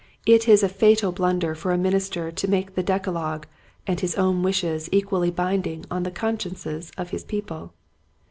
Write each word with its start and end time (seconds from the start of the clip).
It 0.25 0.47
is 0.49 0.63
a 0.63 0.67
fatal 0.67 1.11
blunder 1.11 1.53
for 1.53 1.71
a 1.71 1.77
minister 1.77 2.31
to 2.31 2.47
make 2.47 2.73
the 2.73 2.81
decalogue 2.81 3.45
and 3.85 3.99
his 3.99 4.15
own 4.15 4.41
wishes 4.41 4.89
equally 4.91 5.29
binding 5.29 5.85
on 5.91 6.01
the 6.01 6.09
consciences 6.09 6.91
of 6.97 7.11
his 7.11 7.23
people. 7.23 7.75